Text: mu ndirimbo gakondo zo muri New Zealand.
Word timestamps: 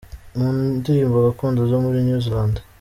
mu 0.37 0.47
ndirimbo 0.79 1.17
gakondo 1.27 1.59
zo 1.71 1.77
muri 1.83 1.97
New 2.05 2.19
Zealand. 2.25 2.55